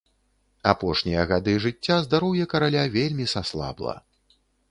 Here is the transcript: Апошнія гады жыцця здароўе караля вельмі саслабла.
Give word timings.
Апошнія 0.71 1.25
гады 1.31 1.53
жыцця 1.65 1.97
здароўе 2.07 2.47
караля 2.55 2.83
вельмі 2.97 3.25
саслабла. 3.37 3.95